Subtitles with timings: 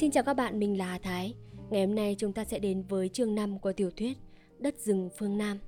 [0.00, 1.34] Xin chào các bạn, mình là Hà Thái.
[1.70, 4.18] Ngày hôm nay chúng ta sẽ đến với chương 5 của tiểu thuyết
[4.58, 5.58] Đất rừng phương Nam.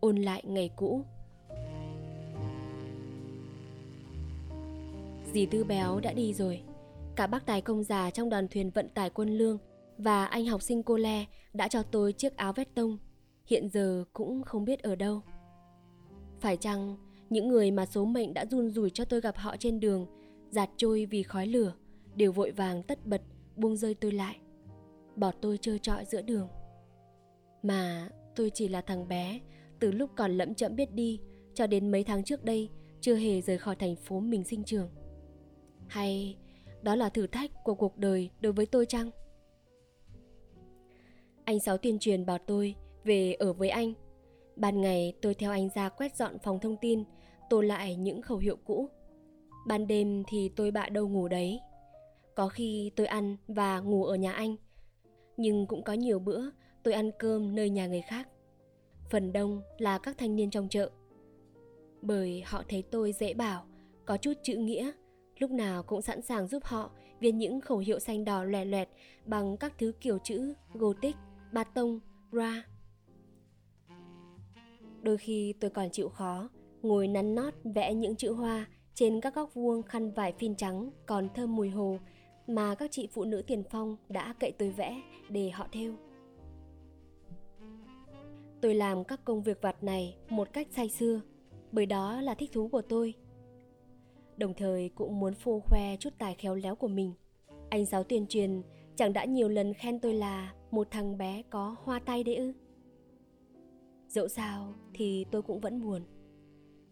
[0.00, 1.02] Ôn lại ngày cũ.
[5.32, 6.62] Dì Tư Béo đã đi rồi.
[7.16, 9.58] Cả bác tài công già trong đoàn thuyền vận tải quân lương
[9.98, 12.98] và anh học sinh cô Le đã cho tôi chiếc áo vest tông.
[13.46, 15.20] Hiện giờ cũng không biết ở đâu.
[16.40, 16.96] Phải chăng
[17.30, 20.06] những người mà số mệnh đã run rủi cho tôi gặp họ trên đường,
[20.50, 21.72] giạt trôi vì khói lửa,
[22.16, 23.22] đều vội vàng tất bật
[23.56, 24.36] buông rơi tôi lại.
[25.16, 26.48] Bỏ tôi trơ trọi giữa đường.
[27.62, 29.40] Mà tôi chỉ là thằng bé,
[29.80, 31.20] từ lúc còn lẫm chậm biết đi,
[31.54, 34.88] cho đến mấy tháng trước đây, chưa hề rời khỏi thành phố mình sinh trường.
[35.88, 36.36] Hay
[36.82, 39.10] đó là thử thách của cuộc đời đối với tôi chăng?
[41.44, 43.92] Anh sáu tuyên truyền bảo tôi về ở với anh.
[44.56, 47.04] Ban ngày tôi theo anh ra quét dọn phòng thông tin,
[47.50, 48.88] tô lại những khẩu hiệu cũ.
[49.66, 51.60] Ban đêm thì tôi bạ đâu ngủ đấy
[52.34, 54.56] có khi tôi ăn và ngủ ở nhà anh.
[55.36, 56.42] Nhưng cũng có nhiều bữa
[56.82, 58.28] tôi ăn cơm nơi nhà người khác.
[59.10, 60.90] Phần đông là các thanh niên trong chợ.
[62.02, 63.66] Bởi họ thấy tôi dễ bảo,
[64.04, 64.90] có chút chữ nghĩa,
[65.38, 68.88] lúc nào cũng sẵn sàng giúp họ viết những khẩu hiệu xanh đỏ loẹt loẹt
[69.26, 71.16] bằng các thứ kiểu chữ Gothic,
[71.52, 72.00] Ba Tông,
[72.32, 72.64] Ra.
[75.02, 76.48] Đôi khi tôi còn chịu khó,
[76.82, 80.90] ngồi nắn nót vẽ những chữ hoa trên các góc vuông khăn vải phin trắng
[81.06, 81.98] còn thơm mùi hồ
[82.46, 85.94] mà các chị phụ nữ tiền phong đã cậy tôi vẽ để họ thêu.
[88.60, 91.20] Tôi làm các công việc vặt này một cách say sưa,
[91.72, 93.14] bởi đó là thích thú của tôi.
[94.36, 97.12] Đồng thời cũng muốn phô khoe chút tài khéo léo của mình.
[97.70, 98.62] Anh giáo tuyên truyền
[98.96, 102.52] chẳng đã nhiều lần khen tôi là một thằng bé có hoa tay đấy ư.
[104.08, 106.02] Dẫu sao thì tôi cũng vẫn buồn.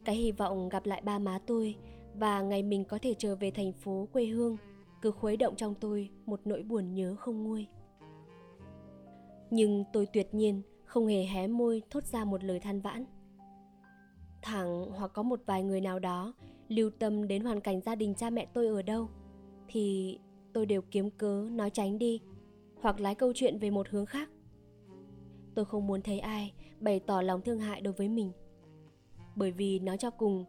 [0.05, 1.77] Cái hy vọng gặp lại ba má tôi
[2.15, 4.57] và ngày mình có thể trở về thành phố quê hương
[5.03, 7.67] cứ khuấy động trong tôi một nỗi buồn nhớ không nguôi.
[9.51, 13.05] Nhưng tôi tuyệt nhiên không hề hé môi thốt ra một lời than vãn.
[14.43, 16.35] Thẳng hoặc có một vài người nào đó
[16.69, 19.09] lưu tâm đến hoàn cảnh gia đình cha mẹ tôi ở đâu,
[19.69, 20.19] thì
[20.53, 22.21] tôi đều kiếm cớ nói tránh đi,
[22.81, 24.31] hoặc lái câu chuyện về một hướng khác.
[25.55, 28.33] Tôi không muốn thấy ai bày tỏ lòng thương hại đối với mình.
[29.37, 30.45] Bởi vì nói cho cùng,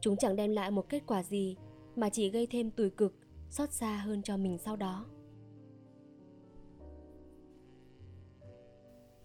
[0.00, 1.56] chúng chẳng đem lại một kết quả gì
[1.96, 3.19] mà chỉ gây thêm tủi cực
[3.50, 5.06] xót xa hơn cho mình sau đó.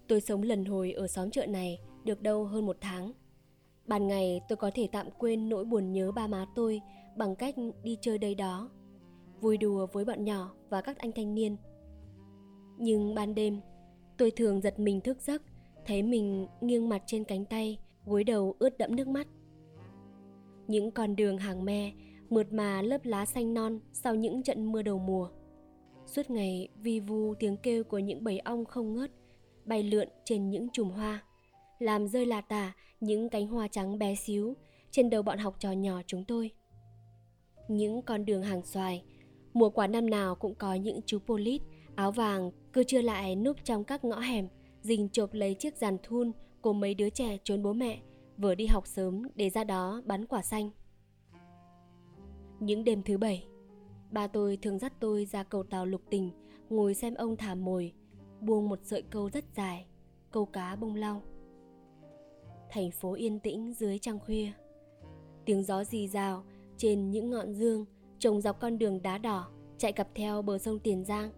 [0.07, 3.11] Tôi sống lần hồi ở xóm chợ này được đâu hơn một tháng.
[3.87, 6.81] Ban ngày tôi có thể tạm quên nỗi buồn nhớ ba má tôi
[7.17, 8.69] bằng cách đi chơi đây đó,
[9.41, 11.57] vui đùa với bọn nhỏ và các anh thanh niên.
[12.77, 13.59] Nhưng ban đêm,
[14.17, 15.41] tôi thường giật mình thức giấc,
[15.85, 19.27] thấy mình nghiêng mặt trên cánh tay, gối đầu ướt đẫm nước mắt.
[20.67, 21.91] Những con đường hàng me
[22.29, 25.29] mượt mà lớp lá xanh non sau những trận mưa đầu mùa.
[26.05, 29.11] Suốt ngày vi vu tiếng kêu của những bầy ong không ngớt,
[29.65, 31.23] bay lượn trên những chùm hoa,
[31.79, 34.55] làm rơi lạ tả những cánh hoa trắng bé xíu
[34.91, 36.51] trên đầu bọn học trò nhỏ chúng tôi.
[37.67, 39.03] Những con đường hàng xoài,
[39.53, 41.61] mùa quả năm nào cũng có những chú polit
[41.95, 44.47] áo vàng cứ chưa lại núp trong các ngõ hẻm,
[44.81, 46.31] dình chộp lấy chiếc giàn thun
[46.61, 47.99] của mấy đứa trẻ trốn bố mẹ,
[48.37, 50.69] vừa đi học sớm để ra đó bắn quả xanh.
[52.59, 53.47] Những đêm thứ bảy,
[54.11, 56.31] ba tôi thường dắt tôi ra cầu tàu lục tình,
[56.69, 57.93] ngồi xem ông thả mồi,
[58.41, 59.85] buông một sợi câu rất dài,
[60.31, 61.21] câu cá bông lau.
[62.69, 64.51] Thành phố yên tĩnh dưới trăng khuya.
[65.45, 66.43] Tiếng gió rì rào
[66.77, 67.85] trên những ngọn dương
[68.19, 71.31] trồng dọc con đường đá đỏ chạy cặp theo bờ sông Tiền Giang.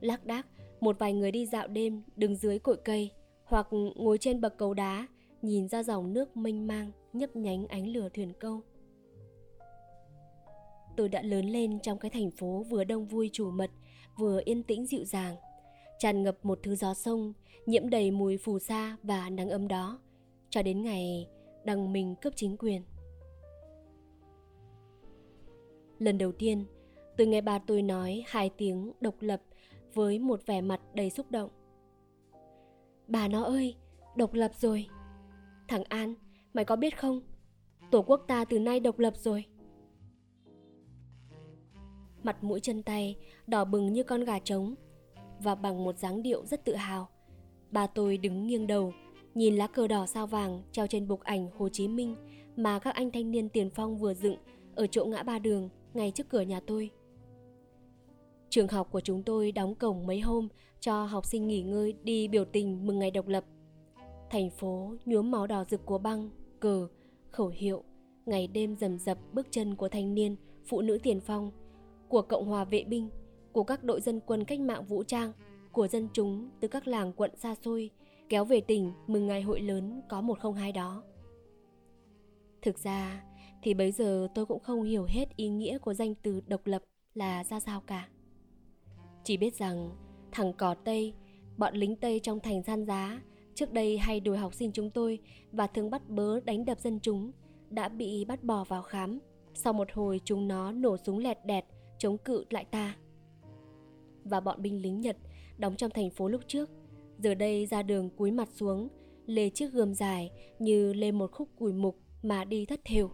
[0.00, 0.46] Lác đác,
[0.80, 3.10] một vài người đi dạo đêm đứng dưới cội cây
[3.44, 5.06] hoặc ngồi trên bậc cầu đá
[5.42, 8.62] nhìn ra dòng nước mênh mang nhấp nhánh ánh lửa thuyền câu
[11.00, 13.70] tôi đã lớn lên trong cái thành phố vừa đông vui chủ mật,
[14.16, 15.36] vừa yên tĩnh dịu dàng.
[15.98, 17.32] Tràn ngập một thứ gió sông,
[17.66, 20.00] nhiễm đầy mùi phù sa và nắng ấm đó.
[20.50, 21.28] Cho đến ngày
[21.64, 22.82] đằng mình cướp chính quyền.
[25.98, 26.64] Lần đầu tiên,
[27.16, 29.42] tôi nghe ba tôi nói hai tiếng độc lập
[29.94, 31.50] với một vẻ mặt đầy xúc động.
[33.06, 33.76] Bà nó ơi,
[34.16, 34.86] độc lập rồi.
[35.68, 36.14] Thằng an,
[36.54, 37.20] mày có biết không?
[37.90, 39.44] Tổ quốc ta từ nay độc lập rồi
[42.22, 44.74] mặt mũi chân tay, đỏ bừng như con gà trống,
[45.38, 47.08] và bằng một dáng điệu rất tự hào.
[47.70, 48.92] Bà tôi đứng nghiêng đầu,
[49.34, 52.16] nhìn lá cờ đỏ sao vàng treo trên bục ảnh hồ chí minh
[52.56, 54.36] mà các anh thanh niên tiền phong vừa dựng
[54.74, 56.90] ở chỗ ngã ba đường ngay trước cửa nhà tôi.
[58.48, 60.48] Trường học của chúng tôi đóng cổng mấy hôm
[60.80, 63.44] cho học sinh nghỉ ngơi đi biểu tình mừng ngày độc lập.
[64.30, 66.30] Thành phố nhuốm máu đỏ rực của băng,
[66.60, 66.88] cờ,
[67.30, 67.84] khẩu hiệu,
[68.26, 70.36] ngày đêm rầm rập bước chân của thanh niên,
[70.66, 71.50] phụ nữ tiền phong
[72.10, 73.08] của Cộng hòa vệ binh
[73.52, 75.32] của các đội dân quân cách mạng vũ trang,
[75.72, 77.90] của dân chúng từ các làng quận xa xôi
[78.28, 81.02] kéo về tỉnh mừng ngày hội lớn có 102 đó.
[82.62, 83.24] Thực ra
[83.62, 86.82] thì bấy giờ tôi cũng không hiểu hết ý nghĩa của danh từ độc lập
[87.14, 88.08] là ra sao cả.
[89.24, 89.90] Chỉ biết rằng
[90.32, 91.14] thằng cò Tây,
[91.56, 93.20] bọn lính Tây trong thành gian giá
[93.54, 95.18] trước đây hay đuổi học sinh chúng tôi
[95.52, 97.32] và thường bắt bớ đánh đập dân chúng
[97.70, 99.18] đã bị bắt bỏ vào khám.
[99.54, 101.64] Sau một hồi chúng nó nổ súng lẹt đẹt
[102.00, 102.96] chống cự lại ta.
[104.24, 105.16] Và bọn binh lính Nhật
[105.58, 106.70] đóng trong thành phố lúc trước
[107.18, 108.88] giờ đây ra đường cúi mặt xuống
[109.26, 113.10] lê chiếc gươm dài như lê một khúc củi mục mà đi thất thều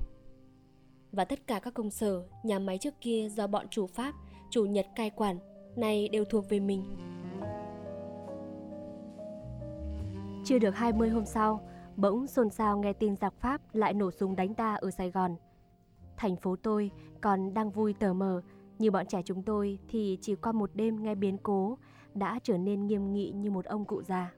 [1.17, 4.15] và tất cả các công sở, nhà máy trước kia do bọn chủ Pháp,
[4.51, 5.39] chủ Nhật cai quản,
[5.77, 6.97] này đều thuộc về mình.
[10.45, 14.37] Chưa được 20 hôm sau, bỗng xôn xao nghe tin giặc Pháp lại nổ súng
[14.37, 15.37] đánh ta ở Sài Gòn.
[16.17, 16.91] Thành phố tôi
[17.21, 18.43] còn đang vui tờ mờ,
[18.79, 21.79] như bọn trẻ chúng tôi thì chỉ qua một đêm nghe biến cố
[22.15, 24.33] đã trở nên nghiêm nghị như một ông cụ già.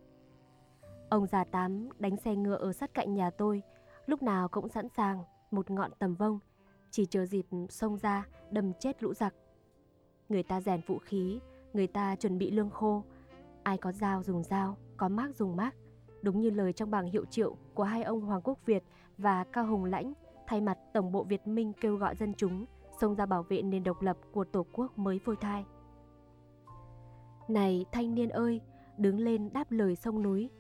[1.08, 3.62] Ông già tám đánh xe ngựa ở sát cạnh nhà tôi,
[4.06, 6.38] lúc nào cũng sẵn sàng một ngọn tầm vông
[6.90, 9.34] chỉ chờ dịp xông ra đâm chết lũ giặc.
[10.28, 11.40] Người ta rèn vũ khí,
[11.72, 13.04] người ta chuẩn bị lương khô,
[13.62, 15.74] ai có dao dùng dao, có mác dùng mác.
[16.22, 18.84] Đúng như lời trong bảng hiệu triệu của hai ông Hoàng Quốc Việt
[19.18, 20.12] và Cao Hùng Lãnh
[20.46, 22.66] thay mặt Tổng bộ Việt Minh kêu gọi dân chúng
[23.00, 25.64] xông ra bảo vệ nền độc lập của Tổ quốc mới phôi thai.
[27.48, 28.60] Này thanh niên ơi,
[28.98, 30.50] đứng lên đáp lời sông núi.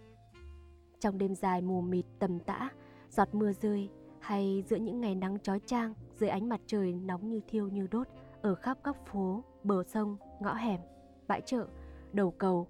[0.98, 2.68] Trong đêm dài mù mịt tầm tã,
[3.10, 3.90] giọt mưa rơi
[4.20, 7.86] hay giữa những ngày nắng chói chang dưới ánh mặt trời nóng như thiêu như
[7.90, 8.08] đốt
[8.42, 10.80] ở khắp các phố, bờ sông, ngõ hẻm,
[11.28, 11.66] bãi chợ,
[12.12, 12.68] đầu cầu.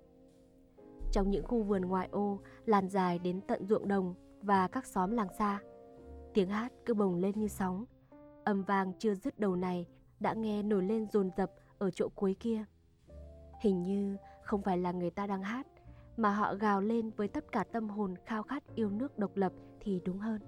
[1.12, 5.10] Trong những khu vườn ngoại ô lan dài đến tận ruộng đồng và các xóm
[5.10, 5.60] làng xa,
[6.34, 7.84] tiếng hát cứ bồng lên như sóng.
[8.48, 9.86] Âm vang chưa dứt đầu này
[10.20, 12.64] đã nghe nổi lên dồn dập ở chỗ cuối kia.
[13.60, 15.66] Hình như không phải là người ta đang hát,
[16.16, 19.52] mà họ gào lên với tất cả tâm hồn khao khát yêu nước độc lập
[19.80, 20.40] thì đúng hơn.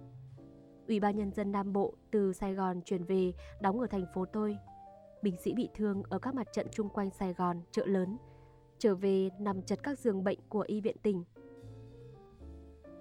[0.88, 4.24] Ủy ban Nhân dân Nam Bộ từ Sài Gòn chuyển về đóng ở thành phố
[4.24, 4.56] tôi.
[5.22, 8.16] Binh sĩ bị thương ở các mặt trận chung quanh Sài Gòn, chợ lớn,
[8.78, 11.24] trở về nằm chật các giường bệnh của y viện tỉnh.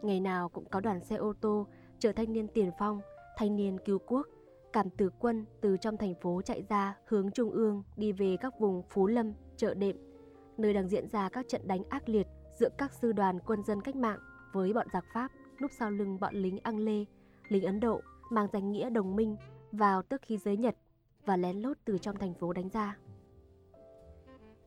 [0.02, 1.68] Ngày nào cũng có đoàn xe ô tô
[2.00, 3.02] chở thanh niên tiền phong,
[3.38, 4.28] thanh niên cứu quốc,
[4.74, 8.60] cảm tử quân từ trong thành phố chạy ra hướng trung ương đi về các
[8.60, 9.96] vùng Phú Lâm, chợ đệm,
[10.58, 12.28] nơi đang diễn ra các trận đánh ác liệt
[12.60, 14.20] giữa các sư đoàn quân dân cách mạng
[14.54, 15.32] với bọn giặc Pháp
[15.62, 17.06] núp sau lưng bọn lính Ang Lê
[17.48, 19.38] lính Ấn Độ mang danh nghĩa đồng minh
[19.72, 20.76] vào tước khí giới Nhật
[21.26, 22.98] và lén lút từ trong thành phố đánh ra.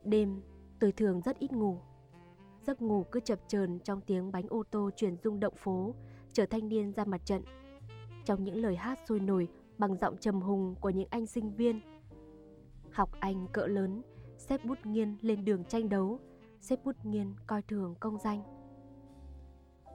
[0.05, 0.43] Đêm,
[0.81, 1.79] tôi thường rất ít ngủ.
[2.67, 5.95] Giấc ngủ cứ chập chờn trong tiếng bánh ô tô chuyển rung động phố,
[6.33, 7.43] chở thanh niên ra mặt trận.
[8.25, 9.49] Trong những lời hát sôi nổi
[9.83, 11.81] bằng giọng trầm hùng của những anh sinh viên.
[12.91, 14.03] Học anh cỡ lớn,
[14.37, 16.21] xếp bút nghiên lên đường tranh đấu,
[16.61, 18.43] xếp bút nghiên coi thường công danh.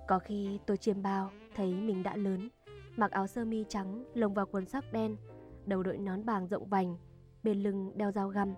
[0.07, 2.49] Có khi tôi chiêm bao thấy mình đã lớn,
[2.95, 5.15] mặc áo sơ mi trắng lồng vào quần sắc đen,
[5.65, 6.97] đầu đội nón bàng rộng vành,
[7.43, 8.53] bên lưng đeo dao găm,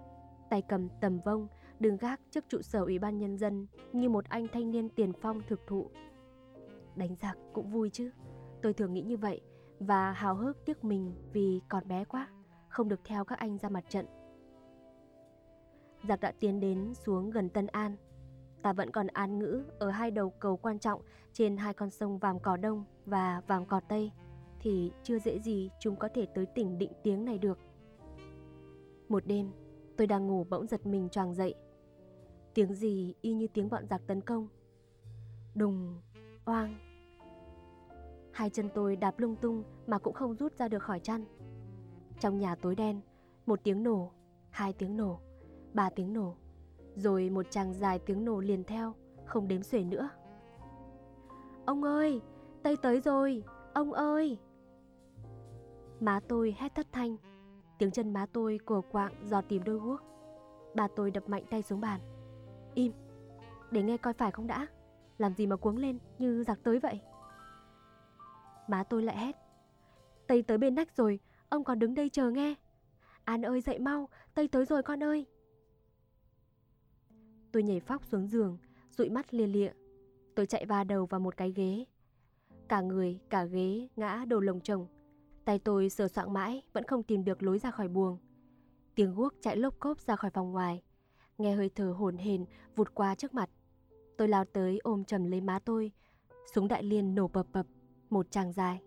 [0.50, 1.48] tay cầm tầm vông,
[1.80, 5.14] đứng gác trước trụ sở ủy ban nhân dân như một anh thanh niên tiền
[5.22, 5.90] phong thực thụ.
[6.96, 8.12] Đánh giặc cũng vui chứ,
[8.62, 9.42] tôi thường nghĩ như vậy
[9.80, 12.30] và hào hức tiếc mình vì còn bé quá,
[12.70, 14.06] không được theo các anh ra mặt trận.
[16.08, 17.96] Giặc đã tiến đến xuống gần Tân An.
[18.62, 21.02] Ta vẫn còn an ngữ ở hai đầu cầu quan trọng
[21.34, 24.12] trên hai con sông Vàm Cỏ Đông và Vàm Cỏ Tây
[24.60, 27.58] thì chưa dễ gì chúng có thể tới tỉnh định tiếng này được.
[29.10, 29.52] Một đêm,
[29.98, 31.56] tôi đang ngủ bỗng giật mình choàng dậy.
[32.54, 34.48] Tiếng gì y như tiếng bọn giặc tấn công.
[35.56, 36.02] Đùng,
[36.46, 36.89] oang.
[38.32, 41.26] Hai chân tôi đạp lung tung mà cũng không rút ra được khỏi chăn.
[42.20, 43.02] Trong nhà tối đen,
[43.46, 44.12] một tiếng nổ,
[44.50, 45.20] hai tiếng nổ,
[45.74, 46.36] ba tiếng nổ,
[46.96, 48.94] rồi một chàng dài tiếng nổ liền theo,
[49.26, 50.10] không đếm xuể nữa.
[51.66, 52.22] Ông ơi,
[52.64, 53.44] Tây tới rồi,
[53.74, 54.40] ông ơi!
[56.00, 57.18] Má tôi hét thất thanh
[57.78, 60.02] Tiếng chân má tôi cổ quạng dò tìm đôi guốc
[60.76, 62.00] Bà tôi đập mạnh tay xuống bàn
[62.74, 62.92] Im
[63.72, 64.68] Để nghe coi phải không đã
[65.18, 67.02] Làm gì mà cuống lên như giặc tới vậy
[68.70, 69.36] Má tôi lại hét
[70.28, 72.56] Tây tới bên nách rồi Ông còn đứng đây chờ nghe
[73.24, 75.26] An ơi dậy mau Tây tới rồi con ơi
[77.52, 78.58] Tôi nhảy phóc xuống giường
[78.92, 79.72] Dụi mắt lia lịa
[80.36, 81.86] Tôi chạy va đầu vào một cái ghế
[82.68, 84.88] Cả người, cả ghế ngã đồ lồng chồng
[85.50, 88.18] Tay tôi sờ soạng mãi vẫn không tìm được lối ra khỏi buồng.
[88.96, 90.82] Tiếng guốc chạy lốp cốp ra khỏi phòng ngoài.
[91.38, 92.46] Nghe hơi thở hồn hển
[92.76, 93.50] vụt qua trước mặt.
[94.18, 95.92] Tôi lao tới ôm chầm lấy má tôi.
[96.54, 97.66] Súng đại liên nổ bập bập,
[98.10, 98.82] một tràng dài.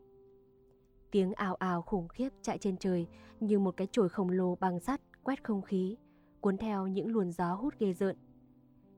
[1.11, 3.07] Tiếng ào ào khủng khiếp chạy trên trời
[3.41, 5.97] như một cái chổi khổng lồ bằng sắt quét không khí.
[6.41, 8.17] cuốn theo những luồn gió hút ghê rợn.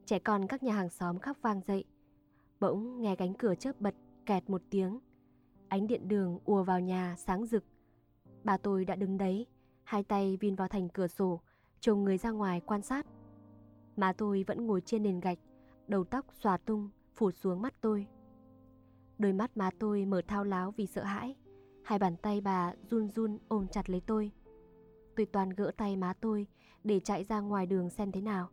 [0.06, 1.84] Trẻ con các nhà hàng xóm khóc vang dậy.
[2.60, 3.94] Bỗng nghe cánh cửa chớp bật
[4.26, 4.98] kẹt một tiếng.
[5.68, 7.64] Ánh điện đường ùa vào nhà sáng rực.
[8.44, 9.46] Bà tôi đã đứng đấy,
[9.82, 11.40] hai tay vin vào thành cửa sổ,
[11.80, 13.06] trông người ra ngoài quan sát.
[13.96, 15.38] Má tôi vẫn ngồi trên nền gạch,
[15.88, 18.06] đầu tóc xòa tung, phủ xuống mắt tôi.
[19.18, 21.36] Đôi mắt má tôi mở thao láo vì sợ hãi.
[21.82, 24.30] Hai bàn tay bà run run ôm chặt lấy tôi.
[25.16, 26.46] Tôi toàn gỡ tay má tôi
[26.84, 28.48] để chạy ra ngoài đường xem thế nào.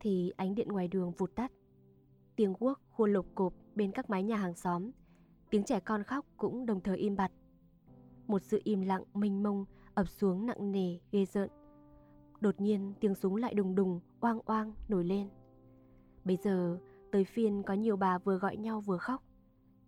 [0.00, 1.52] Thì ánh điện ngoài đường vụt tắt.
[2.36, 4.90] Tiếng quốc khua lục cộp bên các mái nhà hàng xóm.
[5.50, 7.32] Tiếng trẻ con khóc cũng đồng thời im bặt.
[8.26, 11.50] Một sự im lặng mênh mông ập xuống nặng nề, ghê rợn.
[12.40, 15.28] Đột nhiên tiếng súng lại đùng đùng, oang oang nổi lên.
[16.24, 16.78] Bây giờ
[17.12, 19.22] tới phiên có nhiều bà vừa gọi nhau vừa khóc.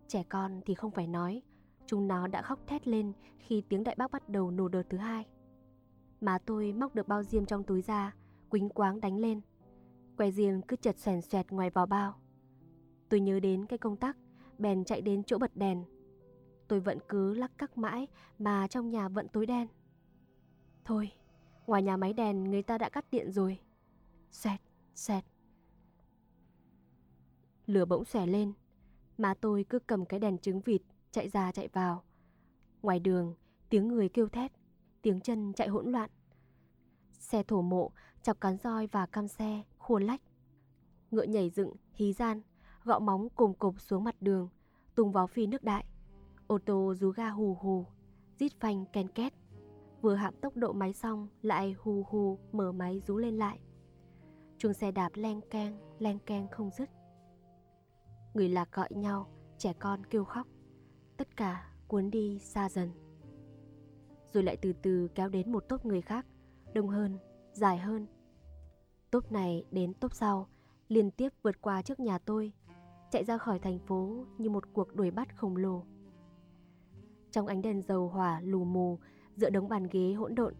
[0.09, 1.41] Trẻ con thì không phải nói,
[1.85, 4.97] chúng nó đã khóc thét lên khi tiếng đại bác bắt đầu nổ đợt thứ
[4.97, 5.27] hai.
[6.21, 8.15] Má tôi móc được bao diêm trong túi ra,
[8.49, 9.41] quính quáng đánh lên.
[10.17, 12.15] Que diêm cứ chật xoèn xoẹt ngoài vỏ bao.
[13.09, 14.17] Tôi nhớ đến cái công tắc,
[14.57, 15.83] bèn chạy đến chỗ bật đèn.
[16.67, 18.07] Tôi vẫn cứ lắc cắc mãi
[18.39, 19.67] mà trong nhà vẫn tối đen.
[20.85, 21.11] Thôi,
[21.67, 23.59] ngoài nhà máy đèn người ta đã cắt điện rồi.
[24.31, 24.61] Xoẹt,
[24.95, 25.23] xoẹt.
[27.65, 28.53] Lửa bỗng xòe lên,
[29.19, 32.03] Má tôi cứ cầm cái đèn trứng vịt chạy ra chạy vào.
[32.81, 33.35] Ngoài đường,
[33.69, 34.51] tiếng người kêu thét,
[35.01, 36.09] tiếng chân chạy hỗn loạn.
[37.11, 37.91] Xe thổ mộ
[38.23, 40.21] chọc cán roi và cam xe, khua lách.
[41.11, 42.41] Ngựa nhảy dựng, hí gian,
[42.83, 44.49] gõ móng cùng cục xuống mặt đường,
[44.95, 45.85] tung vó phi nước đại.
[46.47, 47.85] Ô tô rú ga hù hù,
[48.39, 49.33] rít phanh ken két.
[50.01, 53.59] Vừa hạ tốc độ máy xong lại hù hù mở máy rú lên lại.
[54.57, 56.89] Chuông xe đạp len keng, len keng không dứt.
[58.33, 60.47] Người lạc gọi nhau, trẻ con kêu khóc.
[61.17, 62.91] Tất cả cuốn đi xa dần.
[64.33, 66.25] Rồi lại từ từ kéo đến một tốp người khác,
[66.73, 67.17] đông hơn,
[67.53, 68.07] dài hơn.
[69.11, 70.47] Tốp này đến tốp sau,
[70.87, 72.53] liên tiếp vượt qua trước nhà tôi,
[73.11, 75.83] chạy ra khỏi thành phố như một cuộc đuổi bắt khổng lồ.
[77.31, 78.99] Trong ánh đèn dầu hỏa lù mù,
[79.35, 80.53] giữa đống bàn ghế hỗn độn,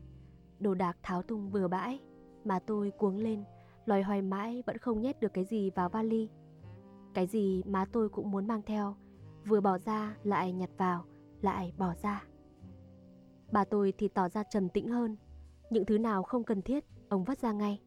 [0.59, 1.99] đồ đạc tháo tung bừa bãi,
[2.45, 3.43] mà tôi cuống lên,
[3.85, 6.29] loài hoài mãi vẫn không nhét được cái gì vào vali.
[7.19, 8.95] Cái gì má tôi cũng muốn mang theo,
[9.45, 11.05] vừa bỏ ra lại nhặt vào,
[11.41, 12.23] lại bỏ ra.
[13.51, 15.17] Bà tôi thì tỏ ra trầm tĩnh hơn,
[15.69, 17.81] những thứ nào không cần thiết, ông vắt ra ngay.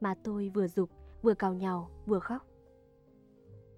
[0.00, 0.90] Má tôi vừa dục,
[1.22, 2.46] vừa cào nhào, vừa khóc.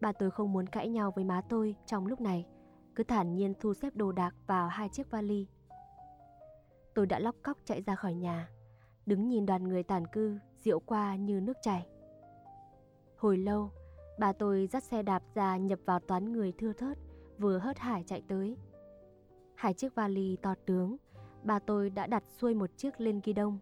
[0.01, 2.47] Bà tôi không muốn cãi nhau với má tôi trong lúc này,
[2.95, 5.47] cứ thản nhiên thu xếp đồ đạc vào hai chiếc vali.
[6.95, 8.49] Tôi đã lóc cóc chạy ra khỏi nhà,
[9.07, 11.87] đứng nhìn đoàn người tàn cư diệu qua như nước chảy.
[13.17, 13.71] Hồi lâu,
[14.19, 16.99] Bà tôi dắt xe đạp ra nhập vào toán người thưa thớt,
[17.39, 18.57] vừa hớt hải chạy tới.
[19.55, 20.97] Hai chiếc vali to tướng,
[21.43, 23.59] bà tôi đã đặt xuôi một chiếc lên ghi đông,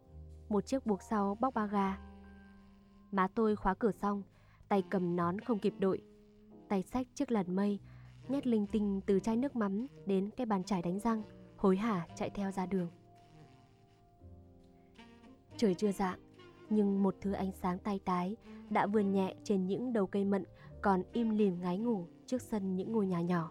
[0.48, 1.98] một chiếc buộc sau bóc ba ga.
[3.10, 4.22] Má tôi khóa cửa xong,
[4.68, 6.02] tay cầm nón không kịp đội,
[6.68, 7.78] tay sách chiếc làn mây,
[8.28, 11.22] nhét linh tinh từ chai nước mắm đến cái bàn chải đánh răng,
[11.56, 12.88] hối hả chạy theo ra đường.
[15.56, 16.18] Trời chưa dạng,
[16.72, 18.36] nhưng một thứ ánh sáng tay tái
[18.70, 20.44] đã vươn nhẹ trên những đầu cây mận
[20.82, 23.50] còn im lìm ngái ngủ trước sân những ngôi nhà nhỏ.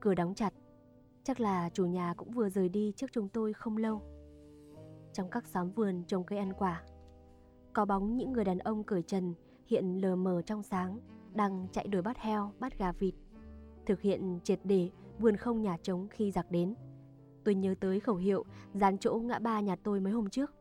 [0.00, 0.52] Cửa đóng chặt,
[1.22, 4.02] chắc là chủ nhà cũng vừa rời đi trước chúng tôi không lâu.
[5.12, 6.82] Trong các xóm vườn trồng cây ăn quả,
[7.72, 9.34] có bóng những người đàn ông cởi trần
[9.66, 11.00] hiện lờ mờ trong sáng
[11.34, 13.14] đang chạy đuổi bắt heo, bắt gà vịt,
[13.86, 16.74] thực hiện triệt để vườn không nhà trống khi giặc đến.
[17.44, 20.54] Tôi nhớ tới khẩu hiệu dán chỗ ngã ba nhà tôi mấy hôm trước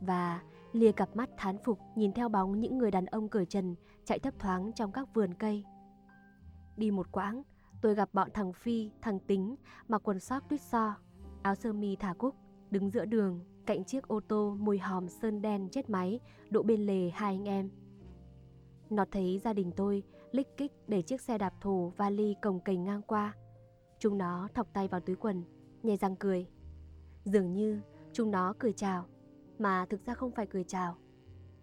[0.00, 3.74] và lia cặp mắt thán phục nhìn theo bóng những người đàn ông cởi trần
[4.04, 5.64] chạy thấp thoáng trong các vườn cây.
[6.76, 7.42] Đi một quãng,
[7.80, 9.56] tôi gặp bọn thằng Phi, thằng Tính
[9.88, 10.94] mặc quần sóc tuyết so,
[11.42, 12.34] áo sơ mi thả cúc,
[12.70, 16.86] đứng giữa đường cạnh chiếc ô tô mùi hòm sơn đen chết máy đỗ bên
[16.86, 17.70] lề hai anh em.
[18.90, 22.84] Nó thấy gia đình tôi lích kích để chiếc xe đạp thù vali cồng cành
[22.84, 23.34] ngang qua.
[23.98, 25.44] Chúng nó thọc tay vào túi quần,
[25.82, 26.46] nhè răng cười.
[27.24, 27.80] Dường như
[28.12, 29.06] chúng nó cười chào
[29.60, 30.96] mà thực ra không phải cười chào.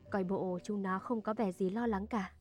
[0.09, 2.31] Coi bộ chúng nó không có vẻ gì lo lắng cả.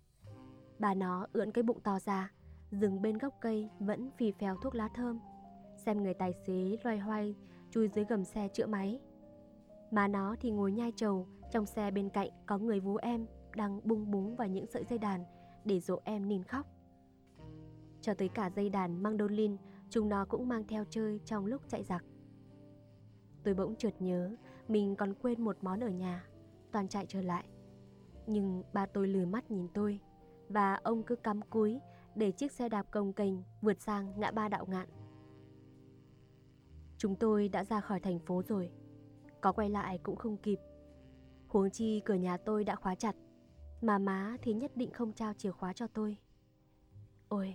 [0.79, 2.33] Bà nó ưỡn cái bụng to ra,
[2.71, 5.21] dừng bên gốc cây vẫn phì phèo thuốc lá thơm.
[5.77, 7.35] Xem người tài xế loay hoay
[7.71, 9.01] chui dưới gầm xe chữa máy.
[9.91, 13.81] Mà nó thì ngồi nhai trầu, trong xe bên cạnh có người vú em đang
[13.85, 15.25] bung búng vào những sợi dây đàn
[15.65, 16.67] để dỗ em nín khóc.
[18.01, 19.57] Cho tới cả dây đàn mandolin,
[19.91, 22.05] chúng nó cũng mang theo chơi trong lúc chạy giặc.
[23.43, 24.37] Tôi bỗng chợt nhớ
[24.69, 26.25] mình còn quên một món ở nhà.
[26.73, 27.45] Toàn chạy trở lại.
[28.27, 30.01] Nhưng ba tôi lười mắt nhìn tôi.
[30.49, 31.81] Và ông cứ cắm cúi
[32.15, 34.89] Để chiếc xe đạp công kênh Vượt sang ngã ba đạo ngạn.
[36.99, 38.71] Chúng tôi đã ra khỏi thành phố rồi.
[39.41, 40.59] Có quay lại cũng không kịp.
[41.49, 43.17] Huống chi cửa nhà tôi đã khóa chặt,
[43.83, 46.17] mà má thì nhất định không trao chìa khóa cho tôi.
[47.29, 47.55] Ôi,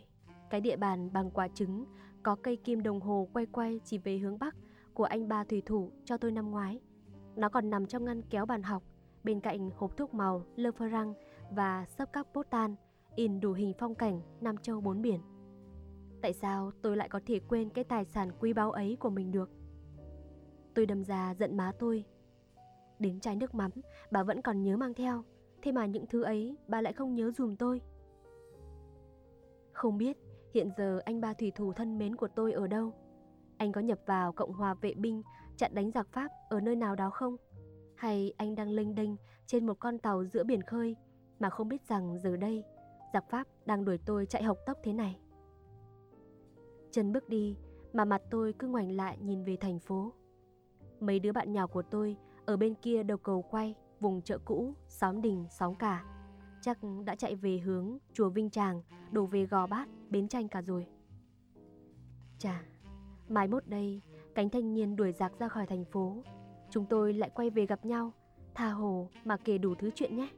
[0.49, 1.85] cái địa bàn bằng quả trứng
[2.23, 4.55] có cây kim đồng hồ quay quay chỉ về hướng bắc
[4.93, 6.81] của anh ba thủy thủ cho tôi năm ngoái.
[7.35, 8.83] Nó còn nằm trong ngăn kéo bàn học,
[9.23, 11.13] bên cạnh hộp thuốc màu Le Ferrang
[11.51, 12.75] và sấp các potan
[13.15, 15.19] in đủ hình phong cảnh Nam Châu bốn biển.
[16.21, 19.31] Tại sao tôi lại có thể quên cái tài sản quý báu ấy của mình
[19.31, 19.49] được?
[20.73, 22.05] Tôi đâm ra giận má tôi.
[22.99, 23.71] Đến chai nước mắm,
[24.11, 25.23] bà vẫn còn nhớ mang theo.
[25.61, 27.81] Thế mà những thứ ấy bà lại không nhớ dùm tôi.
[29.71, 30.17] Không biết
[30.53, 32.93] hiện giờ anh ba thủy thủ thân mến của tôi ở đâu?
[33.57, 35.21] Anh có nhập vào Cộng hòa vệ binh
[35.61, 37.35] chặn đánh giặc Pháp ở nơi nào đó không?
[37.95, 39.09] Hay anh đang lênh đênh
[39.45, 40.95] trên một con tàu giữa biển khơi
[41.39, 42.63] mà không biết rằng giờ đây
[43.13, 45.19] giặc Pháp đang đuổi tôi chạy học tốc thế này?
[46.91, 47.57] Chân bước đi
[47.93, 50.13] mà mặt tôi cứ ngoảnh lại nhìn về thành phố.
[50.99, 54.73] Mấy đứa bạn nhỏ của tôi ở bên kia đầu cầu quay, vùng chợ cũ,
[54.87, 56.05] xóm đình, xóm cả.
[56.61, 60.61] Chắc đã chạy về hướng chùa Vinh Tràng, đổ về Gò Bát, Bến Tranh cả
[60.61, 60.87] rồi.
[62.37, 62.63] Chà,
[63.29, 64.01] mai mốt đây,
[64.35, 66.23] cánh thanh niên đuổi giặc ra khỏi thành phố.
[66.69, 68.13] Chúng tôi lại quay về gặp nhau,
[68.53, 70.29] tha hồ mà kể đủ thứ chuyện nhé.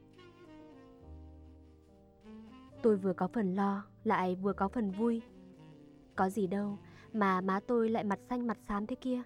[2.82, 5.22] Tôi vừa có phần lo, lại vừa có phần vui.
[6.16, 6.78] Có gì đâu
[7.12, 9.22] mà má tôi lại mặt xanh mặt xám thế kia.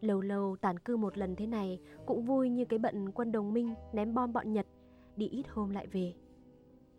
[0.00, 3.52] Lâu lâu tản cư một lần thế này cũng vui như cái bận quân đồng
[3.52, 4.66] minh ném bom bọn Nhật,
[5.16, 6.14] đi ít hôm lại về.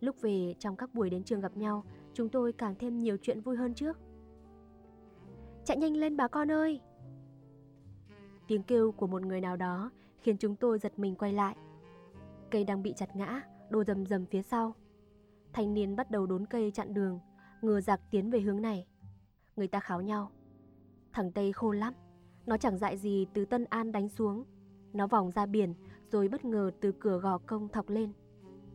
[0.00, 1.84] Lúc về trong các buổi đến trường gặp nhau,
[2.14, 3.98] chúng tôi càng thêm nhiều chuyện vui hơn trước.
[5.64, 6.80] Chạy nhanh lên bà con ơi!
[8.46, 9.90] Tiếng kêu của một người nào đó
[10.20, 11.56] khiến chúng tôi giật mình quay lại.
[12.50, 14.74] Cây đang bị chặt ngã, đổ rầm rầm phía sau.
[15.52, 17.20] Thanh niên bắt đầu đốn cây chặn đường,
[17.62, 18.86] ngừa giặc tiến về hướng này.
[19.56, 20.30] Người ta kháo nhau.
[21.12, 21.94] Thằng Tây khôn lắm,
[22.46, 24.44] nó chẳng dại gì từ Tân An đánh xuống.
[24.92, 25.74] Nó vòng ra biển
[26.10, 28.12] rồi bất ngờ từ cửa gò công thọc lên.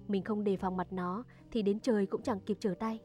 [0.07, 2.99] Mình không đề phòng mặt nó thì đến trời cũng chẳng kịp trở tay.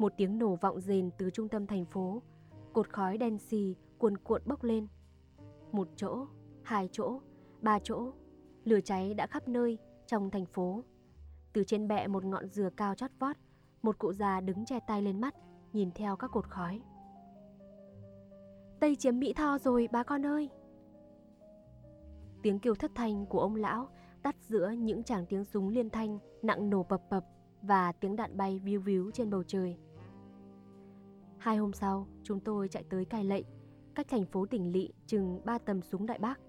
[0.00, 2.22] Một tiếng nổ vọng rền từ trung tâm thành phố.
[2.72, 4.86] Cột khói đen xì cuồn cuộn bốc lên.
[5.72, 6.26] Một chỗ,
[6.62, 7.20] hai chỗ,
[7.60, 8.12] ba chỗ.
[8.64, 10.84] Lửa cháy đã khắp nơi trong thành phố.
[11.52, 13.36] Từ trên bệ một ngọn dừa cao chót vót,
[13.82, 15.34] một cụ già đứng che tay lên mắt,
[15.72, 16.82] nhìn theo các cột khói.
[18.80, 20.50] Tây chiếm Mỹ Tho rồi bà con ơi.
[22.42, 23.88] Tiếng kêu thất thanh của ông lão
[24.22, 27.24] tắt giữa những tràng tiếng súng liên thanh nặng nổ bập bập
[27.62, 29.78] và tiếng đạn bay víu víu trên bầu trời.
[31.40, 33.44] Hai hôm sau, chúng tôi chạy tới cai lệnh,
[33.94, 36.40] cách thành phố tỉnh lỵ chừng ba tầm súng đại bác.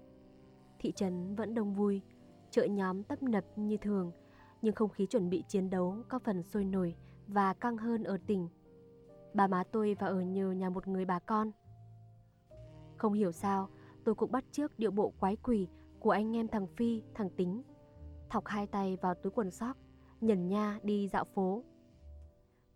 [0.78, 2.02] Thị trấn vẫn đông vui,
[2.50, 4.12] chợ nhóm tấp nập như thường,
[4.62, 6.94] nhưng không khí chuẩn bị chiến đấu có phần sôi nổi
[7.26, 8.48] và căng hơn ở tỉnh.
[9.34, 11.50] Bà má tôi vào ở nhờ nhà một người bà con–
[13.02, 13.68] không hiểu sao,
[14.04, 15.68] tôi cũng bắt trước điệu bộ quái quỷ
[16.00, 17.62] của anh em thằng Phi, thằng Tính.
[18.30, 19.76] Thọc hai tay vào túi quần sóc,
[20.20, 21.64] nhẩn nha đi dạo phố.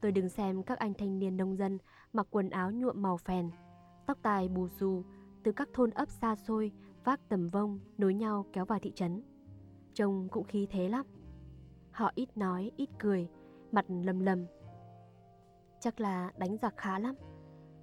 [0.00, 1.78] Tôi đứng xem các anh thanh niên nông dân
[2.16, 3.50] mặc quần áo nhuộm màu phèn,
[4.06, 5.02] tóc tai bù xù,
[5.42, 6.72] từ các thôn ấp xa xôi,
[7.04, 9.22] vác tầm vông, nối nhau kéo vào thị trấn.
[9.94, 11.06] Trông cũng khí thế lắm.
[11.90, 13.28] Họ ít nói, ít cười,
[13.72, 14.46] mặt lầm lầm.
[15.80, 17.14] Chắc là đánh giặc khá lắm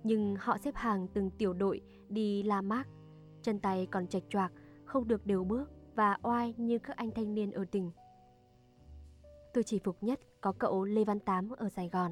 [0.04, 2.88] nhưng họ xếp hàng từng tiểu đội đi la mác,
[3.42, 4.52] chân tay còn chạch choạc,
[4.86, 7.92] không được đều bước và oai như các anh thanh niên ở tỉnh.
[9.54, 12.12] Tôi chỉ phục nhất có cậu Lê Văn Tám ở Sài Gòn.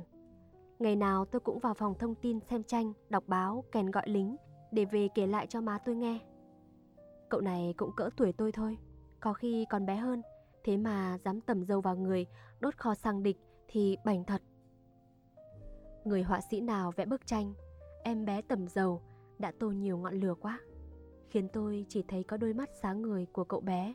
[0.81, 4.35] Ngày nào tôi cũng vào phòng thông tin xem tranh, đọc báo, kèn gọi lính
[4.71, 6.19] để về kể lại cho má tôi nghe.
[7.29, 8.77] Cậu này cũng cỡ tuổi tôi thôi,
[9.19, 10.21] có khi còn bé hơn,
[10.63, 12.25] thế mà dám tầm dâu vào người,
[12.59, 14.41] đốt kho sang địch thì bảnh thật.
[16.05, 17.53] Người họa sĩ nào vẽ bức tranh
[18.03, 19.01] Em bé tầm dầu
[19.39, 20.59] đã tô nhiều ngọn lửa quá
[21.29, 23.93] Khiến tôi chỉ thấy có đôi mắt sáng người của cậu bé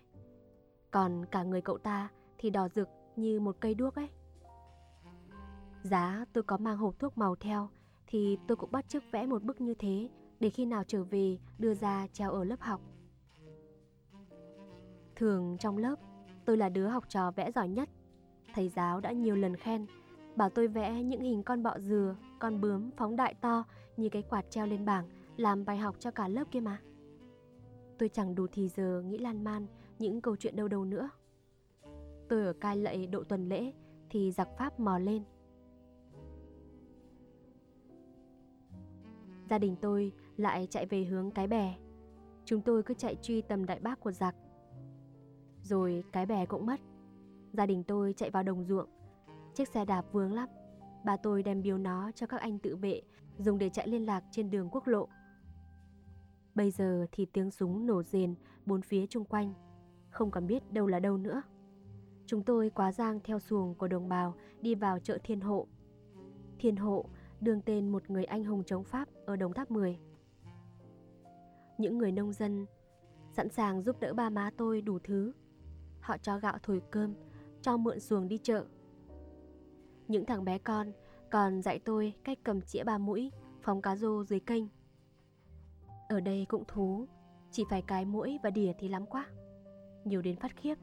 [0.91, 4.09] Còn cả người cậu ta thì đỏ rực như một cây đuốc ấy
[5.91, 7.69] Giá tôi có mang hộp thuốc màu theo
[8.07, 10.09] Thì tôi cũng bắt chước vẽ một bức như thế
[10.41, 12.81] Để khi nào trở về đưa ra treo ở lớp học
[15.17, 15.97] Thường trong lớp
[16.45, 17.89] tôi là đứa học trò vẽ giỏi nhất
[18.55, 19.87] Thầy giáo đã nhiều lần khen
[20.37, 23.65] Bảo tôi vẽ những hình con bọ dừa, con bướm phóng đại to
[23.97, 26.81] như cái quạt treo lên bảng làm bài học cho cả lớp kia mà.
[27.99, 29.67] Tôi chẳng đủ thì giờ nghĩ lan man
[29.99, 31.11] những câu chuyện đâu đâu nữa.
[32.29, 33.73] Tôi ở cai lệ độ tuần lễ
[34.11, 35.23] thì giặc Pháp mò lên.
[39.51, 41.77] Gia đình tôi lại chạy về hướng cái bè.
[42.45, 44.35] Chúng tôi cứ chạy truy tầm đại bác của giặc.
[45.63, 46.81] Rồi cái bè cũng mất.
[47.53, 48.89] Gia đình tôi chạy vào đồng ruộng
[49.55, 50.49] Chiếc xe đạp vướng lắm.
[51.05, 53.03] Bà tôi đem biếu nó cho các anh tự vệ
[53.39, 55.09] dùng để chạy liên lạc trên đường quốc lộ.
[56.55, 58.35] Bây giờ thì tiếng súng nổ rền
[58.67, 59.55] bốn phía chung quanh,
[60.11, 61.43] không còn biết đâu là đâu nữa.
[62.27, 65.67] Chúng tôi quá giang theo xuồng của đồng bào đi vào chợ Thiên Hộ.
[66.59, 67.05] Thiên Hộ
[67.41, 69.99] đương tên một người anh hùng chống Pháp ở Đồng Tháp 10.
[71.79, 72.67] Những người nông dân
[73.33, 75.33] sẵn sàng giúp đỡ ba má tôi đủ thứ.
[76.01, 77.15] Họ cho gạo thổi cơm,
[77.63, 78.65] cho mượn xuồng đi chợ.
[80.09, 80.93] Những thằng bé con
[81.31, 83.31] còn dạy tôi cách cầm chĩa ba mũi,
[83.63, 84.65] phóng cá rô dưới kênh.
[86.09, 87.07] Ở đây cũng thú,
[87.51, 89.27] chỉ phải cái mũi và đỉa thì lắm quá.
[90.05, 90.75] Nhiều đến phát khiếp.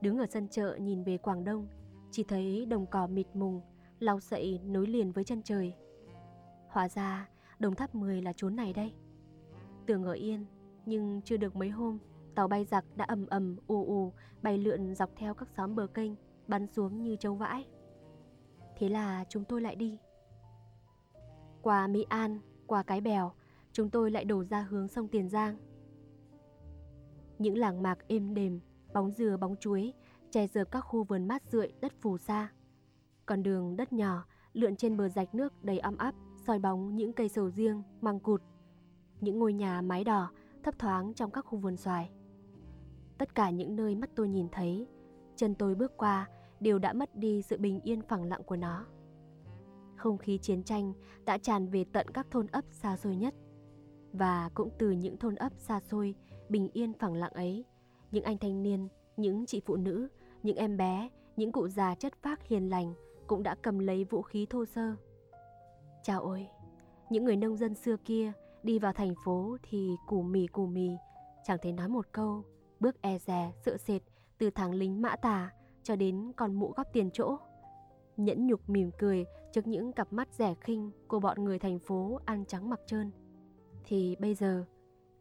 [0.00, 1.66] Đứng ở sân chợ nhìn về Quảng Đông,
[2.10, 3.60] chỉ thấy đồng cỏ mịt mùng,
[3.98, 5.74] lau sậy nối liền với chân trời.
[6.68, 8.92] Hóa ra, đồng tháp 10 là chốn này đây.
[9.86, 10.46] Tưởng ở yên,
[10.86, 11.98] nhưng chưa được mấy hôm,
[12.34, 15.86] tàu bay giặc đã ầm ầm ù ù bay lượn dọc theo các xóm bờ
[15.86, 16.12] kênh,
[16.46, 17.66] bắn xuống như châu vãi.
[18.76, 19.98] Thế là chúng tôi lại đi.
[21.62, 23.32] Qua Mỹ An, qua Cái Bèo,
[23.72, 25.56] chúng tôi lại đổ ra hướng sông Tiền Giang.
[27.38, 28.60] Những làng mạc êm đềm,
[28.92, 29.92] bóng dừa bóng chuối,
[30.30, 32.48] che dợp các khu vườn mát rượi đất phù sa.
[33.28, 36.14] Con đường đất nhỏ lượn trên bờ rạch nước đầy ấm áp,
[36.46, 38.42] soi bóng những cây sầu riêng, măng cụt.
[39.20, 40.30] Những ngôi nhà mái đỏ
[40.62, 42.10] thấp thoáng trong các khu vườn xoài.
[43.18, 44.86] Tất cả những nơi mắt tôi nhìn thấy,
[45.36, 46.28] chân tôi bước qua
[46.60, 48.86] đều đã mất đi sự bình yên phẳng lặng của nó.
[49.96, 50.92] Không khí chiến tranh
[51.24, 53.34] đã tràn về tận các thôn ấp xa xôi nhất.
[54.12, 56.14] Và cũng từ những thôn ấp xa xôi,
[56.48, 57.64] bình yên phẳng lặng ấy,
[58.10, 60.08] những anh thanh niên, những chị phụ nữ,
[60.42, 62.94] những em bé, những cụ già chất phác hiền lành
[63.28, 64.94] cũng đã cầm lấy vũ khí thô sơ.
[66.02, 66.46] Chào ôi,
[67.10, 70.90] những người nông dân xưa kia đi vào thành phố thì củ mì củ mì,
[71.44, 72.44] chẳng thấy nói một câu,
[72.80, 74.02] bước e dè, sợ sệt
[74.38, 77.36] từ thằng lính mã tà cho đến con mụ góp tiền chỗ.
[78.16, 82.20] Nhẫn nhục mỉm cười trước những cặp mắt rẻ khinh của bọn người thành phố
[82.24, 83.10] ăn trắng mặc trơn.
[83.84, 84.64] Thì bây giờ,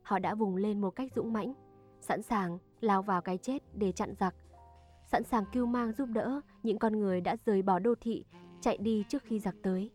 [0.01, 1.53] họ đã vùng lên một cách dũng mãnh,
[2.01, 4.35] sẵn sàng lao vào cái chết để chặn giặc,
[5.07, 8.25] sẵn sàng cưu mang giúp đỡ những con người đã rời bỏ đô thị,
[8.61, 9.91] chạy đi trước khi giặc tới.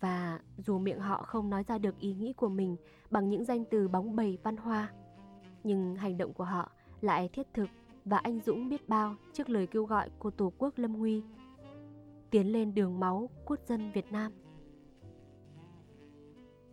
[0.00, 2.76] Và dù miệng họ không nói ra được ý nghĩ của mình
[3.10, 4.92] bằng những danh từ bóng bầy văn hoa,
[5.64, 7.68] nhưng hành động của họ lại thiết thực
[8.04, 11.22] và anh dũng biết bao trước lời kêu gọi của Tổ quốc Lâm Nguy.
[12.30, 14.32] Tiến lên đường máu quốc dân Việt Nam.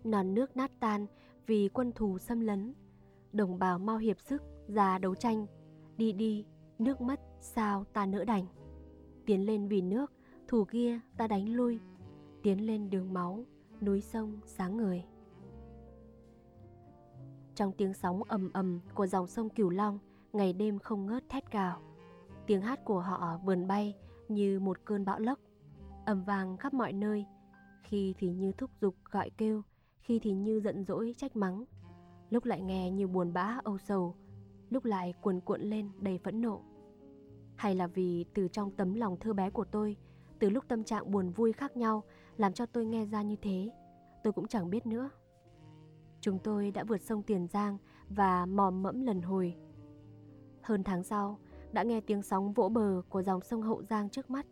[0.04, 1.06] Non nước nát tan
[1.48, 2.74] vì quân thù xâm lấn,
[3.34, 5.46] đồng bào mau hiệp sức ra đấu tranh,
[5.98, 6.46] đi đi,
[6.80, 8.46] nước mất sao ta nỡ đành.
[9.26, 10.14] Tiến lên vì nước,
[10.48, 11.80] thù kia ta đánh lui,
[12.44, 13.46] tiến lên đường máu,
[13.82, 15.04] núi sông sáng người.
[17.56, 20.00] Trong tiếng sóng ầm ầm của dòng sông Cửu Long,
[20.34, 21.82] ngày đêm không ngớt thét gào.
[22.48, 23.96] Tiếng hát của họ vườn bay
[24.28, 25.40] như một cơn bão lốc,
[26.06, 27.26] ầm vang khắp mọi nơi,
[27.84, 29.62] khi thì như thúc giục gọi kêu,
[30.00, 31.66] khi thì như giận dỗi trách mắng,
[32.30, 34.16] lúc lại nghe như buồn bã âu sầu,
[34.70, 36.62] lúc lại cuồn cuộn lên đầy phẫn nộ.
[37.62, 39.98] Hay là vì từ trong tấm lòng thơ bé của tôi,
[40.40, 42.04] từ lúc tâm trạng buồn vui khác nhau
[42.38, 43.72] làm cho tôi nghe ra như thế,
[44.24, 45.10] tôi cũng chẳng biết nữa.
[46.22, 47.78] Chúng tôi đã vượt sông Tiền Giang
[48.10, 49.56] và mòm mẫm lần hồi
[50.62, 51.40] hơn tháng sau,
[51.72, 54.46] đã nghe tiếng sóng vỗ bờ của dòng sông Hậu Giang trước mắt.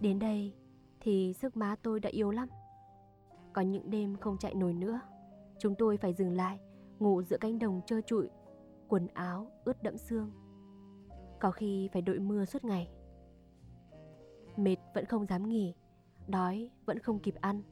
[0.00, 0.54] Đến đây
[1.00, 2.48] thì sức má tôi đã yếu lắm.
[3.52, 5.00] Có những đêm không chạy nổi nữa,
[5.58, 6.58] chúng tôi phải dừng lại,
[6.98, 8.30] ngủ giữa cánh đồng trơ trụi,
[8.88, 10.39] quần áo ướt đẫm xương.
[11.40, 12.88] Có khi phải đội mưa suốt ngày.
[14.56, 15.74] Mệt vẫn không dám nghỉ,
[16.28, 17.62] đói vẫn không kịp ăn.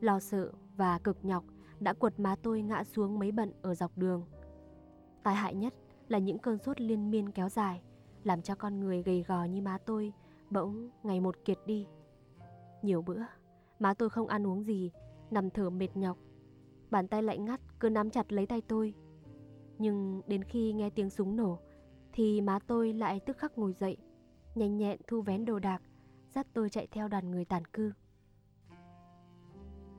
[0.00, 1.44] Lo sợ và cực nhọc
[1.80, 4.24] đã quật má tôi ngã xuống mấy bận ở dọc đường.
[5.22, 5.74] Tai hại nhất
[6.08, 7.82] là những cơn sốt liên miên kéo dài,
[8.24, 10.12] làm cho con người gầy gò như má tôi
[10.50, 11.86] bỗng ngày một kiệt đi.
[12.82, 13.22] Nhiều bữa,
[13.78, 14.90] má tôi không ăn uống gì,
[15.30, 16.18] nằm thở mệt nhọc.
[16.90, 18.94] Bàn tay lạnh ngắt cứ nắm chặt lấy tay tôi.
[19.78, 21.58] Nhưng đến khi nghe tiếng súng nổ,
[22.12, 23.96] thì má tôi lại tức khắc ngồi dậy,
[24.54, 25.82] nhanh nhẹn thu vén đồ đạc,
[26.34, 27.92] dắt tôi chạy theo đoàn người tàn cư.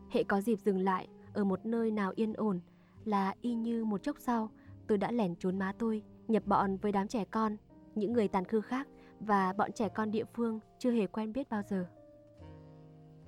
[0.10, 2.60] Hệ có dịp dừng lại ở một nơi nào yên ổn
[3.06, 4.50] là y như một chốc sau
[4.88, 7.58] tôi đã lẻn trốn má tôi, nhập bọn với đám trẻ con,
[7.96, 8.88] những người tàn cư khác
[9.20, 11.86] và bọn trẻ con địa phương chưa hề quen biết bao giờ.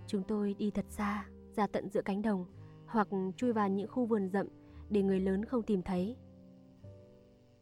[0.07, 2.45] Chúng tôi đi thật xa, ra tận giữa cánh đồng,
[2.85, 4.47] hoặc chui vào những khu vườn rậm
[4.89, 6.17] để người lớn không tìm thấy.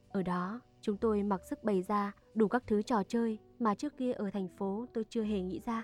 [0.10, 3.98] Ở đó, chúng tôi mặc sức bày ra đủ các thứ trò chơi mà trước
[3.98, 5.84] kia ở thành phố tôi chưa hề nghĩ ra.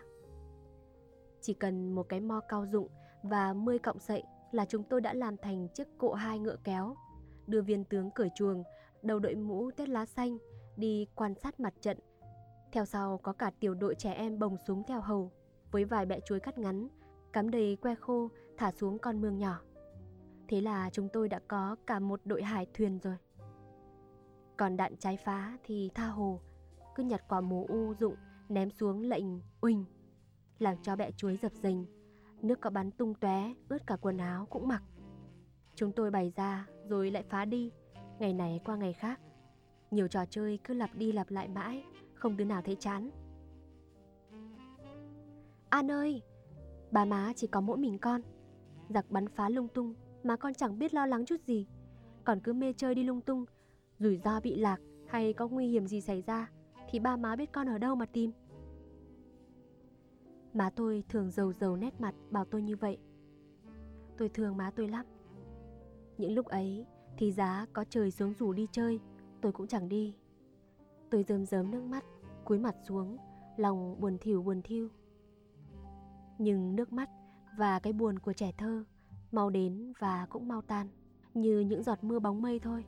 [1.41, 2.87] Chỉ cần một cái mo cao dụng
[3.23, 6.95] và 10 cọng sậy là chúng tôi đã làm thành chiếc cộ hai ngựa kéo
[7.47, 8.63] đưa viên tướng cởi chuồng,
[9.01, 10.37] đầu đội mũ tết lá xanh,
[10.77, 11.97] đi quan sát mặt trận.
[12.71, 15.31] Theo sau có cả tiểu đội trẻ em bồng súng theo hầu,
[15.71, 16.87] với vài bẹ chuối cắt ngắn,
[17.33, 19.61] cắm đầy que khô thả xuống con mương nhỏ.
[20.47, 23.15] Thế là chúng tôi đã có cả một đội hải thuyền rồi.
[24.57, 26.39] Còn đạn trái phá thì tha hồ,
[26.95, 28.15] cứ nhặt quả mù u dụng
[28.49, 29.25] ném xuống lệnh
[29.61, 29.85] uỳnh,
[30.59, 31.85] làm cho bẹ chuối dập dình.
[32.41, 34.83] Nước có bắn tung tóe, ướt cả quần áo cũng mặc.
[35.75, 37.71] Chúng tôi bày ra rồi lại phá đi,
[38.19, 39.19] ngày này qua ngày khác.
[39.91, 43.09] Nhiều trò chơi cứ lặp đi lặp lại mãi, không đứa nào thấy chán.
[45.69, 46.21] An ơi,
[46.91, 48.21] bà má chỉ có mỗi mình con.
[48.89, 49.93] Giặc bắn phá lung tung
[50.23, 51.67] mà con chẳng biết lo lắng chút gì.
[52.23, 53.45] Còn cứ mê chơi đi lung tung,
[53.99, 56.51] rủi ro bị lạc hay có nguy hiểm gì xảy ra
[56.89, 58.31] thì ba má biết con ở đâu mà tìm.
[60.53, 62.97] Má tôi thường rầu rầu nét mặt bảo tôi như vậy.
[64.17, 65.05] Tôi thương má tôi lắm.
[66.17, 66.85] Những lúc ấy
[67.17, 68.99] thì giá có trời xuống rủ đi chơi,
[69.41, 70.15] tôi cũng chẳng đi.
[71.09, 72.03] Tôi rơm rớm nước mắt,
[72.45, 73.17] cúi mặt xuống,
[73.57, 74.89] lòng buồn thiểu buồn thiêu.
[76.37, 77.09] Nhưng nước mắt
[77.57, 78.83] và cái buồn của trẻ thơ
[79.31, 80.87] mau đến và cũng mau tan,
[81.33, 82.85] như những giọt mưa bóng mây thôi.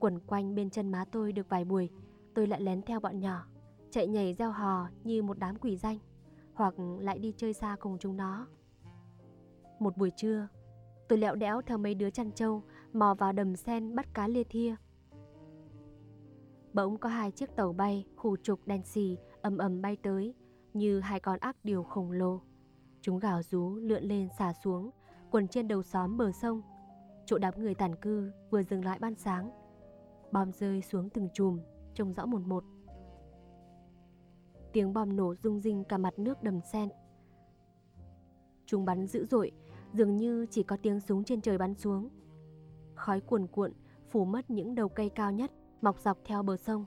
[0.00, 1.90] Quẩn quanh bên chân má tôi được vài buổi,
[2.34, 3.46] tôi lại lén theo bọn nhỏ,
[3.90, 5.98] chạy nhảy reo hò như một đám quỷ danh,
[6.54, 8.46] hoặc lại đi chơi xa cùng chúng nó.
[9.78, 10.48] Một buổi trưa,
[11.08, 14.44] tôi lẹo đẽo theo mấy đứa chăn trâu mò vào đầm sen bắt cá lê
[14.44, 14.74] thia.
[16.72, 20.34] Bỗng có hai chiếc tàu bay khủ trục đen xì ầm ầm bay tới
[20.74, 22.40] như hai con ác điều khổng lồ.
[23.00, 24.90] Chúng gào rú lượn lên xả xuống,
[25.30, 26.62] quần trên đầu xóm bờ sông.
[27.26, 29.59] Chỗ đám người tản cư vừa dừng lại ban sáng.
[30.32, 31.60] Bom rơi xuống từng chùm,
[31.94, 32.64] trông rõ một một.
[34.72, 36.88] Tiếng bom nổ rung rinh cả mặt nước đầm sen.
[38.66, 39.50] Chúng bắn dữ dội,
[39.92, 42.08] dường như chỉ có tiếng súng trên trời bắn xuống.
[42.94, 43.72] Khói cuồn cuộn
[44.08, 45.50] phủ mất những đầu cây cao nhất
[45.82, 46.86] mọc dọc theo bờ sông.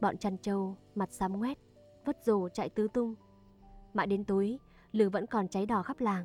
[0.00, 1.58] Bọn chăn trâu mặt xám ngoét,
[2.04, 3.14] vất rồ chạy tứ tung.
[3.94, 4.58] Mãi đến tối,
[4.92, 6.24] lửa vẫn còn cháy đỏ khắp làng.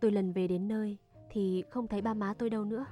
[0.00, 0.98] Tôi lần về đến nơi
[1.30, 2.86] thì không thấy ba má tôi đâu nữa.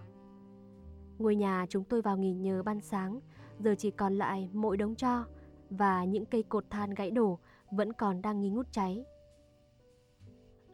[1.19, 3.21] Ngôi nhà chúng tôi vào nghỉ nhờ ban sáng,
[3.59, 5.25] giờ chỉ còn lại mỗi đống tro
[5.71, 7.39] và những cây cột than gãy đổ
[7.71, 9.05] vẫn còn đang nghi ngút cháy.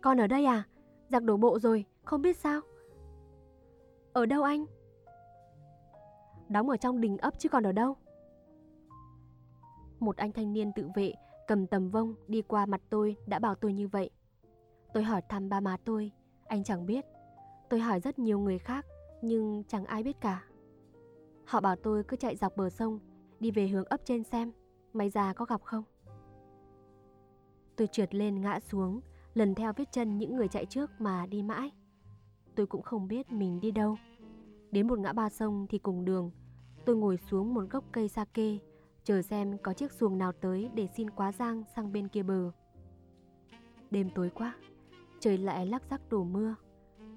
[0.01, 0.65] Con ở đây à?
[1.09, 2.61] Giặc đổ bộ rồi, không biết sao.
[4.13, 4.65] Ở đâu anh?
[6.49, 7.97] Đóng ở trong đình ấp chứ còn ở đâu?
[9.99, 11.13] Một anh thanh niên tự vệ
[11.47, 14.11] cầm tầm vông đi qua mặt tôi đã bảo tôi như vậy.
[14.95, 16.13] Tôi hỏi thăm ba má tôi,
[16.47, 17.05] anh chẳng biết.
[17.71, 18.87] Tôi hỏi rất nhiều người khác,
[19.23, 20.45] nhưng chẳng ai biết cả.
[21.45, 22.99] Họ bảo tôi cứ chạy dọc bờ sông,
[23.41, 24.53] đi về hướng ấp trên xem,
[24.93, 25.85] may ra có gặp không.
[27.77, 29.01] Tôi trượt lên ngã xuống,
[29.35, 31.71] lần theo vết chân những người chạy trước mà đi mãi.
[32.55, 33.97] Tôi cũng không biết mình đi đâu.
[34.71, 36.31] Đến một ngã ba sông thì cùng đường,
[36.85, 38.59] tôi ngồi xuống một gốc cây sake,
[39.05, 42.51] chờ xem có chiếc xuồng nào tới để xin quá giang sang bên kia bờ.
[43.91, 44.55] Đêm tối quá,
[45.21, 46.55] trời lại lắc rắc đổ mưa.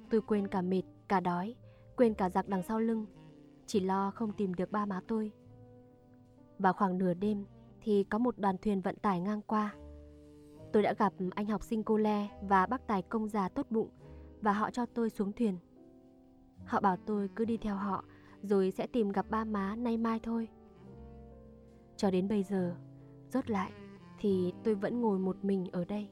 [0.10, 1.56] Tôi quên cả mệt, cả đói,
[1.98, 3.06] quên cả giặc đằng sau lưng,
[3.66, 5.32] chỉ lo không tìm được ba má tôi.
[6.60, 7.46] Vào khoảng nửa đêm
[7.82, 9.76] thì có một đoàn thuyền vận tải ngang qua.
[10.74, 13.90] Tôi đã gặp anh học sinh cô Le và bác tài công già tốt bụng
[14.42, 15.58] và họ cho tôi xuống thuyền.
[16.66, 18.04] Họ bảo tôi cứ đi theo họ
[18.42, 20.48] rồi sẽ tìm gặp ba má nay mai thôi.
[21.98, 22.76] Cho đến bây giờ,
[23.30, 23.72] rốt lại
[24.20, 26.10] thì tôi vẫn ngồi một mình ở đây.